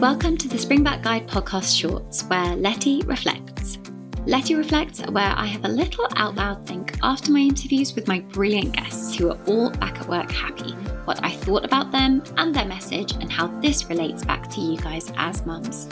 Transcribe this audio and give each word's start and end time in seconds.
Welcome 0.00 0.36
to 0.36 0.46
the 0.48 0.58
Springback 0.58 1.02
Guide 1.02 1.26
podcast 1.26 1.74
shorts, 1.74 2.24
where 2.24 2.54
Letty 2.54 3.00
reflects. 3.06 3.78
Letty 4.26 4.54
reflects, 4.54 5.00
where 5.06 5.32
I 5.34 5.46
have 5.46 5.64
a 5.64 5.68
little 5.68 6.06
out 6.16 6.34
loud 6.34 6.66
think 6.66 6.98
after 7.02 7.32
my 7.32 7.38
interviews 7.38 7.94
with 7.94 8.06
my 8.06 8.20
brilliant 8.20 8.74
guests 8.74 9.16
who 9.16 9.30
are 9.30 9.38
all 9.46 9.70
back 9.70 9.98
at 9.98 10.06
work 10.06 10.30
happy, 10.30 10.72
what 11.06 11.24
I 11.24 11.30
thought 11.30 11.64
about 11.64 11.92
them 11.92 12.22
and 12.36 12.54
their 12.54 12.66
message, 12.66 13.12
and 13.12 13.32
how 13.32 13.46
this 13.62 13.88
relates 13.88 14.22
back 14.22 14.50
to 14.50 14.60
you 14.60 14.76
guys 14.76 15.10
as 15.16 15.46
mums. 15.46 15.88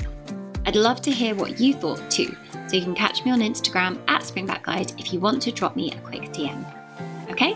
I'd 0.66 0.76
love 0.76 1.00
to 1.00 1.10
hear 1.10 1.34
what 1.34 1.58
you 1.58 1.72
thought 1.72 2.10
too, 2.10 2.36
so 2.68 2.76
you 2.76 2.82
can 2.82 2.94
catch 2.94 3.24
me 3.24 3.30
on 3.30 3.40
Instagram 3.40 3.98
at 4.06 4.20
Springback 4.20 4.64
Guide 4.64 4.92
if 4.98 5.14
you 5.14 5.18
want 5.18 5.40
to 5.40 5.50
drop 5.50 5.76
me 5.76 5.90
a 5.92 5.96
quick 6.00 6.24
DM. 6.24 6.62
Okay, 7.30 7.54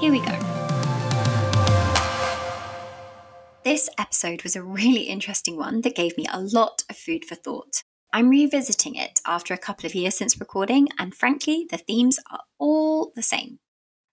here 0.00 0.10
we 0.10 0.18
go. 0.18 0.53
This 3.74 3.90
episode 3.98 4.44
was 4.44 4.54
a 4.54 4.62
really 4.62 5.08
interesting 5.08 5.56
one 5.56 5.80
that 5.80 5.96
gave 5.96 6.16
me 6.16 6.26
a 6.32 6.40
lot 6.40 6.84
of 6.88 6.96
food 6.96 7.24
for 7.24 7.34
thought. 7.34 7.82
I'm 8.12 8.28
revisiting 8.28 8.94
it 8.94 9.20
after 9.26 9.52
a 9.52 9.58
couple 9.58 9.84
of 9.84 9.96
years 9.96 10.14
since 10.14 10.38
recording, 10.38 10.86
and 10.96 11.12
frankly, 11.12 11.66
the 11.68 11.78
themes 11.78 12.20
are 12.30 12.42
all 12.60 13.10
the 13.16 13.22
same. 13.22 13.58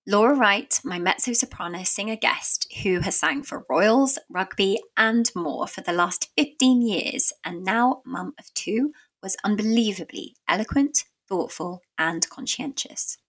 Laura 0.08 0.34
Wright, 0.34 0.80
my 0.84 0.98
mezzo 0.98 1.34
soprano 1.34 1.84
singer 1.84 2.16
guest, 2.16 2.74
who 2.82 3.02
has 3.02 3.20
sang 3.20 3.44
for 3.44 3.64
Royals, 3.70 4.18
rugby, 4.32 4.80
and 4.98 5.30
more 5.36 5.68
for 5.68 5.82
the 5.82 5.94
last 5.94 6.32
15 6.36 6.82
years, 6.82 7.32
and 7.46 7.64
now 7.64 8.02
mum 8.04 8.34
of 8.40 8.52
two, 8.56 8.94
was 9.22 9.38
unbelievably 9.44 10.38
eloquent, 10.48 11.04
thoughtful, 11.30 11.84
and 12.00 12.28
conscientious. 12.32 13.20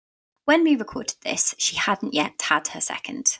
When 0.47 0.65
we 0.65 0.77
recorded 0.77 1.17
this, 1.23 1.55
she 1.59 1.77
hadn't 1.77 2.15
yet 2.15 2.41
had 2.41 2.69
her 2.69 2.80
second. 2.80 3.37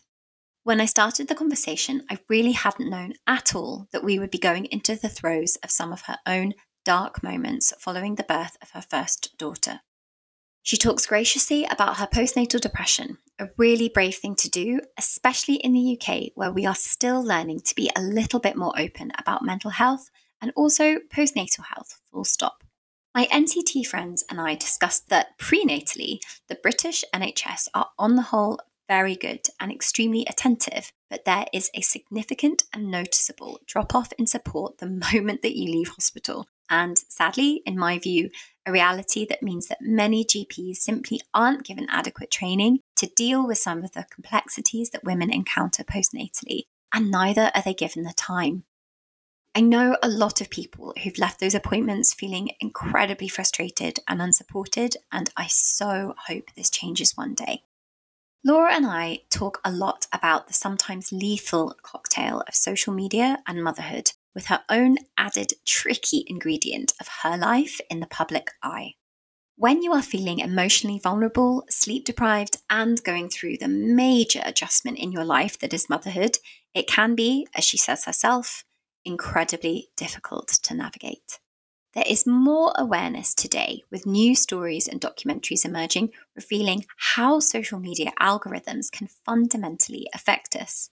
When 0.65 0.81
I 0.81 0.85
started 0.85 1.27
the 1.27 1.35
conversation, 1.35 2.07
I 2.09 2.21
really 2.29 2.53
hadn't 2.53 2.89
known 2.89 3.15
at 3.27 3.53
all 3.53 3.89
that 3.91 4.05
we 4.05 4.21
would 4.21 4.31
be 4.31 4.39
going 4.39 4.67
into 4.67 4.95
the 4.95 5.09
throes 5.09 5.57
of 5.57 5.73
some 5.73 5.93
of 5.93 6.03
her 6.03 6.19
own 6.25 6.55
dark 6.85 7.21
moments 7.21 7.73
following 7.81 8.15
the 8.15 8.23
birth 8.23 8.57
of 8.63 8.71
her 8.71 8.83
first 8.83 9.37
daughter. 9.39 9.81
She 10.63 10.77
talks 10.77 11.05
graciously 11.05 11.65
about 11.65 11.97
her 11.97 12.07
postnatal 12.07 12.61
depression, 12.61 13.19
a 13.41 13.49
really 13.57 13.89
brave 13.89 14.15
thing 14.15 14.37
to 14.37 14.49
do, 14.49 14.79
especially 14.97 15.57
in 15.57 15.73
the 15.73 15.99
UK, 15.99 16.31
where 16.37 16.53
we 16.53 16.65
are 16.65 16.77
still 16.77 17.21
learning 17.21 17.63
to 17.63 17.75
be 17.75 17.91
a 17.97 18.01
little 18.01 18.39
bit 18.39 18.57
more 18.57 18.79
open 18.79 19.11
about 19.19 19.45
mental 19.45 19.71
health 19.71 20.11
and 20.41 20.53
also 20.55 20.99
postnatal 21.13 21.65
health, 21.75 21.99
full 22.09 22.25
stop. 22.25 22.63
My 23.17 23.27
NCT 23.33 23.85
friends 23.85 24.25
and 24.31 24.41
I 24.41 24.55
discussed 24.55 25.09
that 25.09 25.37
prenatally, 25.41 26.21
the 26.49 26.55
British 26.55 27.05
NHS 27.13 27.67
are 27.75 27.89
on 27.99 28.15
the 28.15 28.23
whole 28.23 28.61
very 28.93 29.17
good 29.17 29.47
and 29.59 29.73
extremely 29.73 30.27
attentive, 30.29 30.93
but 31.09 31.25
there 31.25 31.47
is 31.51 31.71
a 31.75 31.81
significant 31.81 32.65
and 32.75 32.91
noticeable 32.91 33.59
drop 33.67 33.95
off 33.95 34.13
in 34.19 34.27
support 34.27 34.77
the 34.77 34.87
moment 35.13 35.41
that 35.41 35.57
you 35.57 35.73
leave 35.73 35.89
hospital. 35.89 36.47
And 36.69 36.99
sadly, 37.09 37.63
in 37.65 37.79
my 37.79 37.99
view, 37.99 38.29
a 38.67 38.73
reality 38.73 39.25
that 39.31 39.43
means 39.43 39.69
that 39.69 39.79
many 39.81 40.27
GPs 40.27 40.77
simply 40.77 41.23
aren't 41.33 41.65
given 41.65 41.87
adequate 41.89 42.31
training 42.31 42.81
to 42.97 43.07
deal 43.17 43.47
with 43.47 43.57
some 43.57 43.83
of 43.83 43.93
the 43.93 44.05
complexities 44.11 44.91
that 44.91 45.05
women 45.05 45.33
encounter 45.33 45.85
postnatally, 45.85 46.65
and 46.93 47.11
neither 47.11 47.51
are 47.55 47.63
they 47.63 47.73
given 47.73 48.03
the 48.03 48.13
time. 48.15 48.65
I 49.55 49.63
know 49.63 49.97
a 50.03 50.09
lot 50.09 50.43
of 50.43 50.51
people 50.51 50.93
who've 51.03 51.19
left 51.19 51.41
those 51.41 51.55
appointments 51.55 52.13
feeling 52.13 52.51
incredibly 52.61 53.29
frustrated 53.29 54.01
and 54.07 54.21
unsupported, 54.21 54.97
and 55.11 55.31
I 55.35 55.47
so 55.47 56.15
hope 56.29 56.51
this 56.55 56.69
changes 56.69 57.17
one 57.17 57.35
day. 57.35 57.63
Laura 58.45 58.75
and 58.75 58.85
I 58.85 59.21
talk 59.31 59.61
a 59.65 59.71
lot 59.71 60.09
about 60.13 60.49
the 60.49 60.53
sometimes 60.53 61.13
lethal 61.13 61.77
cocktail 61.83 62.43
of 62.49 62.57
social 62.57 62.93
media 62.93 63.39
and 63.47 63.63
motherhood, 63.63 64.11
with 64.35 64.47
her 64.47 64.63
own 64.69 64.97
added 65.17 65.53
tricky 65.65 66.25
ingredient 66.27 66.93
of 67.01 67.07
her 67.23 67.37
life 67.37 67.81
in 67.89 68.01
the 68.01 68.07
public 68.09 68.51
eye. 68.61 68.95
When 69.55 69.83
you 69.83 69.93
are 69.93 70.03
feeling 70.03 70.41
emotionally 70.41 70.99
vulnerable, 70.99 71.65
sleep 71.71 72.05
deprived, 72.05 72.57
and 72.69 73.01
going 73.05 73.29
through 73.29 73.59
the 73.59 73.69
major 73.69 74.41
adjustment 74.45 74.99
in 74.99 75.13
your 75.13 75.25
life 75.25 75.57
that 75.61 75.73
is 75.73 75.89
motherhood, 75.89 76.39
it 76.75 76.89
can 76.89 77.15
be, 77.15 77.47
as 77.55 77.63
she 77.63 77.77
says 77.77 78.07
herself, 78.07 78.65
incredibly 79.05 79.91
difficult 79.97 80.49
to 80.49 80.75
navigate. 80.75 81.39
There 81.95 82.05
is 82.09 82.27
more 82.27 82.73
awareness 82.79 83.35
today 83.35 83.83
with 83.91 84.07
new 84.07 84.35
stories 84.35 84.89
and 84.89 84.99
documentaries 84.99 85.67
emerging 85.67 86.11
revealing 86.35 86.87
how 86.97 87.39
social 87.39 87.79
media 87.79 88.13
algorithms 88.19 88.91
can 88.91 89.09
fundamentally 89.09 90.09
affect 90.15 90.57
us. 90.57 90.89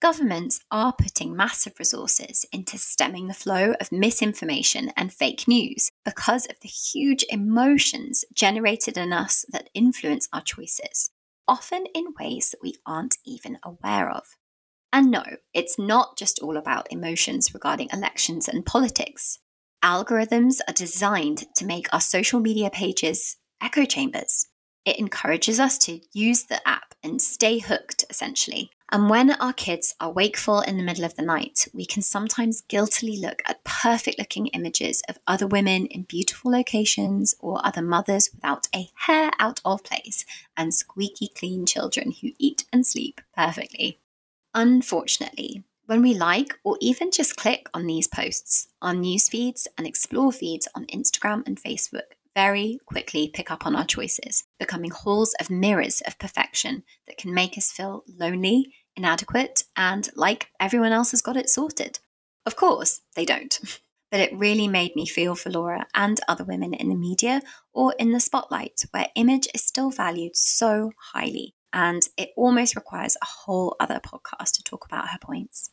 Governments 0.00 0.60
are 0.70 0.92
putting 0.92 1.34
massive 1.34 1.72
resources 1.80 2.46
into 2.52 2.78
stemming 2.78 3.26
the 3.26 3.34
flow 3.34 3.74
of 3.80 3.90
misinformation 3.90 4.92
and 4.96 5.12
fake 5.12 5.48
news 5.48 5.90
because 6.04 6.46
of 6.46 6.60
the 6.60 6.68
huge 6.68 7.24
emotions 7.30 8.24
generated 8.32 8.96
in 8.96 9.12
us 9.12 9.44
that 9.48 9.70
influence 9.74 10.28
our 10.32 10.40
choices, 10.40 11.10
often 11.48 11.86
in 11.96 12.14
ways 12.20 12.50
that 12.50 12.62
we 12.62 12.76
aren't 12.86 13.18
even 13.26 13.58
aware 13.64 14.08
of. 14.08 14.36
And 14.92 15.10
no, 15.10 15.24
it's 15.52 15.80
not 15.80 16.16
just 16.16 16.38
all 16.38 16.56
about 16.56 16.86
emotions 16.92 17.52
regarding 17.52 17.88
elections 17.92 18.46
and 18.46 18.64
politics. 18.64 19.40
Algorithms 19.88 20.58
are 20.68 20.74
designed 20.74 21.46
to 21.54 21.64
make 21.64 21.86
our 21.94 22.00
social 22.02 22.40
media 22.40 22.68
pages 22.68 23.38
echo 23.58 23.86
chambers. 23.86 24.46
It 24.84 24.98
encourages 24.98 25.58
us 25.58 25.78
to 25.78 26.00
use 26.12 26.44
the 26.44 26.60
app 26.68 26.94
and 27.02 27.22
stay 27.22 27.58
hooked, 27.58 28.04
essentially. 28.10 28.70
And 28.92 29.08
when 29.08 29.30
our 29.30 29.54
kids 29.54 29.94
are 29.98 30.12
wakeful 30.12 30.60
in 30.60 30.76
the 30.76 30.82
middle 30.82 31.06
of 31.06 31.16
the 31.16 31.22
night, 31.22 31.68
we 31.72 31.86
can 31.86 32.02
sometimes 32.02 32.60
guiltily 32.68 33.18
look 33.18 33.40
at 33.48 33.64
perfect 33.64 34.18
looking 34.18 34.48
images 34.48 35.02
of 35.08 35.20
other 35.26 35.46
women 35.46 35.86
in 35.86 36.02
beautiful 36.02 36.50
locations 36.50 37.34
or 37.40 37.64
other 37.64 37.80
mothers 37.80 38.28
without 38.34 38.68
a 38.74 38.90
hair 39.06 39.30
out 39.38 39.58
of 39.64 39.82
place 39.84 40.26
and 40.54 40.74
squeaky 40.74 41.30
clean 41.34 41.64
children 41.64 42.12
who 42.20 42.32
eat 42.38 42.66
and 42.74 42.86
sleep 42.86 43.22
perfectly. 43.34 44.00
Unfortunately, 44.52 45.64
when 45.88 46.02
we 46.02 46.12
like 46.12 46.58
or 46.64 46.76
even 46.82 47.10
just 47.10 47.38
click 47.38 47.66
on 47.72 47.86
these 47.86 48.06
posts, 48.06 48.68
our 48.82 48.92
news 48.92 49.30
feeds 49.30 49.66
and 49.78 49.86
explore 49.86 50.30
feeds 50.30 50.68
on 50.74 50.84
Instagram 50.84 51.46
and 51.46 51.58
Facebook 51.58 52.12
very 52.36 52.78
quickly 52.84 53.30
pick 53.32 53.50
up 53.50 53.64
on 53.64 53.74
our 53.74 53.86
choices, 53.86 54.44
becoming 54.60 54.90
halls 54.90 55.34
of 55.40 55.48
mirrors 55.48 56.02
of 56.02 56.18
perfection 56.18 56.82
that 57.06 57.16
can 57.16 57.32
make 57.32 57.56
us 57.56 57.72
feel 57.72 58.04
lonely, 58.06 58.74
inadequate, 58.96 59.64
and 59.78 60.10
like 60.14 60.48
everyone 60.60 60.92
else 60.92 61.12
has 61.12 61.22
got 61.22 61.38
it 61.38 61.48
sorted. 61.48 62.00
Of 62.44 62.54
course, 62.54 63.00
they 63.16 63.24
don't. 63.24 63.58
But 64.10 64.20
it 64.20 64.38
really 64.38 64.68
made 64.68 64.96
me 64.96 65.04
feel 65.04 65.34
for 65.34 65.50
Laura 65.50 65.86
and 65.94 66.18
other 66.28 66.42
women 66.42 66.72
in 66.72 66.88
the 66.88 66.94
media 66.94 67.42
or 67.74 67.94
in 67.98 68.12
the 68.12 68.20
spotlight, 68.20 68.86
where 68.90 69.08
image 69.16 69.46
is 69.54 69.62
still 69.62 69.90
valued 69.90 70.34
so 70.34 70.92
highly. 71.12 71.54
And 71.74 72.00
it 72.16 72.30
almost 72.34 72.74
requires 72.74 73.18
a 73.20 73.26
whole 73.26 73.76
other 73.78 74.00
podcast 74.00 74.52
to 74.52 74.62
talk 74.62 74.86
about 74.86 75.08
her 75.08 75.18
points. 75.20 75.72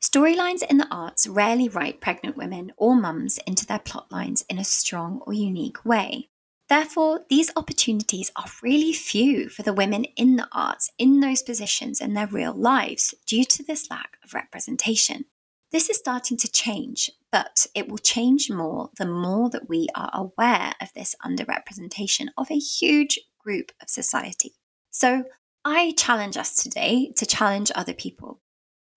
Storylines 0.00 0.62
in 0.62 0.78
the 0.78 0.86
arts 0.92 1.26
rarely 1.26 1.68
write 1.68 2.00
pregnant 2.00 2.36
women 2.36 2.72
or 2.76 2.94
mums 2.94 3.38
into 3.46 3.66
their 3.66 3.80
plotlines 3.80 4.44
in 4.48 4.58
a 4.58 4.64
strong 4.64 5.20
or 5.26 5.32
unique 5.32 5.84
way. 5.84 6.28
Therefore, 6.68 7.24
these 7.28 7.50
opportunities 7.56 8.30
are 8.36 8.44
really 8.62 8.92
few 8.92 9.48
for 9.48 9.62
the 9.62 9.72
women 9.72 10.04
in 10.16 10.36
the 10.36 10.46
arts 10.52 10.92
in 10.98 11.18
those 11.18 11.42
positions 11.42 12.00
in 12.00 12.14
their 12.14 12.28
real 12.28 12.52
lives 12.52 13.14
due 13.26 13.44
to 13.44 13.64
this 13.64 13.90
lack 13.90 14.18
of 14.22 14.34
representation. 14.34 15.24
This 15.72 15.90
is 15.90 15.96
starting 15.96 16.36
to 16.38 16.50
change, 16.50 17.10
but 17.32 17.66
it 17.74 17.88
will 17.88 17.98
change 17.98 18.50
more 18.50 18.90
the 18.98 19.06
more 19.06 19.50
that 19.50 19.68
we 19.68 19.88
are 19.96 20.10
aware 20.14 20.74
of 20.80 20.92
this 20.94 21.16
underrepresentation 21.24 22.28
of 22.36 22.50
a 22.50 22.58
huge 22.58 23.18
group 23.42 23.72
of 23.82 23.90
society. 23.90 24.54
So, 24.90 25.24
I 25.64 25.92
challenge 25.98 26.36
us 26.36 26.54
today 26.54 27.12
to 27.16 27.26
challenge 27.26 27.72
other 27.74 27.92
people 27.92 28.40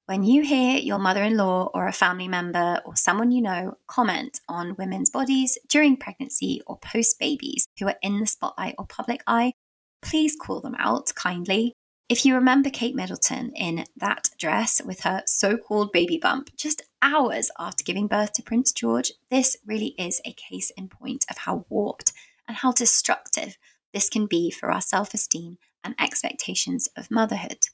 when 0.05 0.23
you 0.23 0.41
hear 0.41 0.77
your 0.77 0.99
mother 0.99 1.23
in 1.23 1.37
law 1.37 1.69
or 1.73 1.87
a 1.87 1.93
family 1.93 2.27
member 2.27 2.81
or 2.85 2.95
someone 2.95 3.31
you 3.31 3.41
know 3.41 3.77
comment 3.87 4.41
on 4.49 4.75
women's 4.77 5.09
bodies 5.09 5.57
during 5.69 5.95
pregnancy 5.95 6.61
or 6.67 6.77
post 6.79 7.19
babies 7.19 7.67
who 7.79 7.87
are 7.87 7.97
in 8.01 8.19
the 8.19 8.25
spotlight 8.25 8.75
or 8.77 8.85
public 8.85 9.23
eye, 9.27 9.53
please 10.01 10.35
call 10.35 10.59
them 10.59 10.75
out 10.79 11.13
kindly. 11.15 11.73
If 12.09 12.25
you 12.25 12.35
remember 12.35 12.69
Kate 12.69 12.95
Middleton 12.95 13.53
in 13.55 13.85
that 13.95 14.31
dress 14.37 14.81
with 14.83 15.01
her 15.01 15.23
so 15.25 15.55
called 15.55 15.93
baby 15.93 16.17
bump 16.21 16.49
just 16.57 16.81
hours 17.01 17.49
after 17.57 17.83
giving 17.83 18.07
birth 18.07 18.33
to 18.33 18.43
Prince 18.43 18.73
George, 18.73 19.13
this 19.29 19.55
really 19.65 19.95
is 19.97 20.19
a 20.25 20.33
case 20.33 20.71
in 20.71 20.89
point 20.89 21.25
of 21.29 21.37
how 21.37 21.65
warped 21.69 22.11
and 22.47 22.57
how 22.57 22.73
destructive 22.73 23.57
this 23.93 24.09
can 24.09 24.25
be 24.25 24.51
for 24.51 24.71
our 24.71 24.81
self 24.81 25.13
esteem 25.13 25.57
and 25.85 25.95
expectations 25.99 26.89
of 26.97 27.09
motherhood. 27.09 27.67